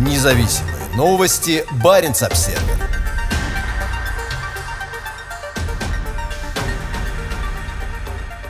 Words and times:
Независимые 0.00 0.76
новости. 0.96 1.62
Барин 1.84 2.12
обсерва 2.12 2.58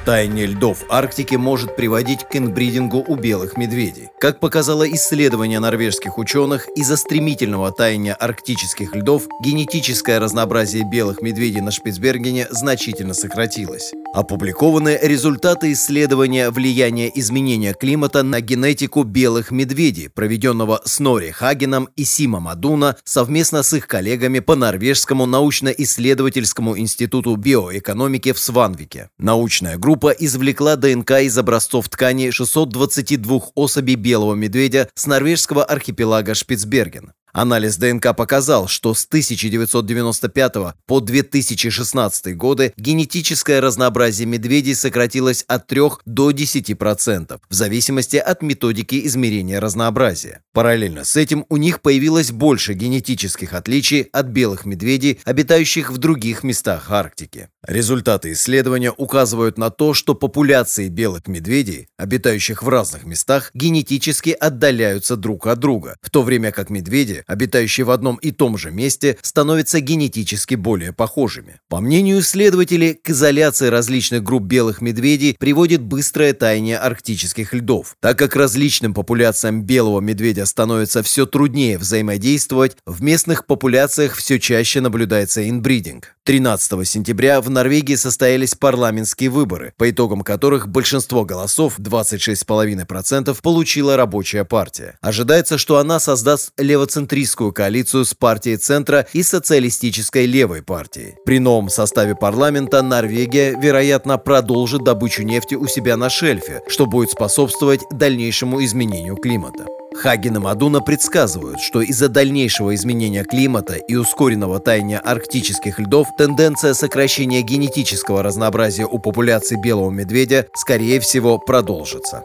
Таяние 0.04 0.46
льдов 0.46 0.84
Арктики 0.88 1.34
может 1.34 1.74
приводить 1.74 2.22
к 2.22 2.36
инбридингу 2.36 3.04
у 3.06 3.16
белых 3.16 3.56
медведей. 3.56 4.10
Как 4.20 4.38
показало 4.38 4.88
исследование 4.92 5.58
норвежских 5.58 6.18
ученых, 6.18 6.68
из-за 6.76 6.96
стремительного 6.96 7.72
таяния 7.72 8.14
арктических 8.14 8.94
льдов 8.94 9.24
генетическое 9.42 10.20
разнообразие 10.20 10.84
белых 10.84 11.20
медведей 11.20 11.62
на 11.62 11.72
Шпицбергене 11.72 12.46
значительно 12.50 13.12
сократилось. 13.14 13.92
Опубликованы 14.12 14.98
результаты 15.00 15.70
исследования 15.70 16.50
влияния 16.50 17.12
изменения 17.14 17.74
климата 17.74 18.24
на 18.24 18.40
генетику 18.40 19.04
белых 19.04 19.52
медведей, 19.52 20.08
проведенного 20.08 20.80
Снори 20.84 21.30
Хагеном 21.30 21.88
и 21.94 22.02
Сима 22.02 22.40
Мадуна 22.40 22.96
совместно 23.04 23.62
с 23.62 23.72
их 23.72 23.86
коллегами 23.86 24.40
по 24.40 24.56
Норвежскому 24.56 25.26
научно-исследовательскому 25.26 26.76
институту 26.76 27.36
биоэкономики 27.36 28.32
в 28.32 28.40
Сванвике. 28.40 29.10
Научная 29.18 29.78
группа 29.78 30.08
извлекла 30.08 30.74
ДНК 30.74 31.12
из 31.20 31.38
образцов 31.38 31.88
ткани 31.88 32.30
622 32.30 33.40
особей 33.54 33.94
белого 33.94 34.34
медведя 34.34 34.88
с 34.96 35.06
норвежского 35.06 35.62
архипелага 35.62 36.34
Шпицберген. 36.34 37.12
Анализ 37.32 37.76
ДНК 37.76 38.14
показал, 38.16 38.66
что 38.68 38.94
с 38.94 39.06
1995 39.06 40.54
по 40.86 41.00
2016 41.00 42.36
годы 42.36 42.72
генетическое 42.76 43.60
разнообразие 43.60 44.26
медведей 44.26 44.74
сократилось 44.74 45.44
от 45.46 45.66
3 45.66 45.80
до 46.06 46.30
10%, 46.30 47.40
в 47.48 47.54
зависимости 47.54 48.16
от 48.16 48.42
методики 48.42 49.06
измерения 49.06 49.60
разнообразия. 49.60 50.42
Параллельно 50.52 51.04
с 51.04 51.16
этим 51.16 51.46
у 51.48 51.56
них 51.56 51.80
появилось 51.80 52.32
больше 52.32 52.74
генетических 52.74 53.54
отличий 53.54 54.02
от 54.02 54.26
белых 54.26 54.64
медведей, 54.64 55.20
обитающих 55.24 55.90
в 55.90 55.98
других 55.98 56.42
местах 56.42 56.90
Арктики. 56.90 57.48
Результаты 57.66 58.32
исследования 58.32 58.90
указывают 58.90 59.58
на 59.58 59.68
то, 59.68 59.92
что 59.92 60.14
популяции 60.14 60.88
белых 60.88 61.28
медведей, 61.28 61.88
обитающих 61.98 62.62
в 62.62 62.68
разных 62.70 63.04
местах, 63.04 63.50
генетически 63.52 64.30
отдаляются 64.30 65.14
друг 65.16 65.46
от 65.46 65.58
друга, 65.58 65.96
в 66.00 66.08
то 66.08 66.22
время 66.22 66.52
как 66.52 66.70
медведи, 66.70 67.22
обитающие 67.26 67.84
в 67.84 67.90
одном 67.90 68.16
и 68.16 68.30
том 68.30 68.56
же 68.56 68.70
месте, 68.70 69.18
становятся 69.20 69.80
генетически 69.80 70.54
более 70.54 70.94
похожими. 70.94 71.60
По 71.68 71.80
мнению 71.80 72.20
исследователей, 72.20 72.94
к 72.94 73.10
изоляции 73.10 73.66
различных 73.66 74.22
групп 74.22 74.44
белых 74.44 74.80
медведей 74.80 75.36
приводит 75.38 75.82
быстрое 75.82 76.32
таяние 76.32 76.78
арктических 76.78 77.52
льдов. 77.52 77.94
Так 78.00 78.18
как 78.18 78.36
различным 78.36 78.94
популяциям 78.94 79.64
белого 79.64 80.00
медведя 80.00 80.46
становится 80.46 81.02
все 81.02 81.26
труднее 81.26 81.76
взаимодействовать, 81.76 82.78
в 82.86 83.02
местных 83.02 83.44
популяциях 83.44 84.14
все 84.14 84.40
чаще 84.40 84.80
наблюдается 84.80 85.46
инбридинг. 85.46 86.14
13 86.24 86.88
сентября 86.88 87.40
в 87.40 87.49
Норвегии 87.50 87.96
состоялись 87.96 88.54
парламентские 88.54 89.30
выборы, 89.30 89.74
по 89.76 89.90
итогам 89.90 90.22
которых 90.22 90.68
большинство 90.68 91.24
голосов, 91.24 91.78
26,5%, 91.78 93.36
получила 93.42 93.96
рабочая 93.96 94.44
партия. 94.44 94.98
Ожидается, 95.00 95.58
что 95.58 95.78
она 95.78 96.00
создаст 96.00 96.52
левоцентристскую 96.56 97.52
коалицию 97.52 98.04
с 98.04 98.14
партией 98.14 98.56
Центра 98.56 99.06
и 99.12 99.22
социалистической 99.22 100.26
левой 100.26 100.62
партией. 100.62 101.16
При 101.24 101.38
новом 101.38 101.68
составе 101.68 102.14
парламента 102.14 102.82
Норвегия, 102.82 103.58
вероятно, 103.60 104.16
продолжит 104.18 104.84
добычу 104.84 105.22
нефти 105.22 105.54
у 105.54 105.66
себя 105.66 105.96
на 105.96 106.08
шельфе, 106.08 106.62
что 106.68 106.86
будет 106.86 107.10
способствовать 107.10 107.80
дальнейшему 107.90 108.64
изменению 108.64 109.16
климата. 109.16 109.66
Хаген 110.00 110.36
и 110.36 110.38
Мадуна 110.38 110.80
предсказывают, 110.80 111.60
что 111.60 111.82
из-за 111.82 112.08
дальнейшего 112.08 112.74
изменения 112.74 113.22
климата 113.22 113.74
и 113.74 113.96
ускоренного 113.96 114.58
таяния 114.58 114.98
арктических 114.98 115.78
льдов 115.78 116.08
тенденция 116.16 116.72
сокращения 116.72 117.42
генетического 117.42 118.22
разнообразия 118.22 118.86
у 118.86 118.98
популяции 118.98 119.56
белого 119.56 119.90
медведя, 119.90 120.46
скорее 120.54 121.00
всего, 121.00 121.38
продолжится. 121.38 122.24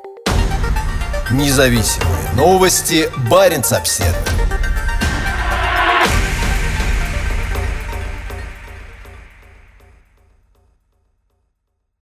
Независимые 1.31 2.30
новости. 2.38 3.09
Барин 3.30 3.64
обседный. 3.69 4.65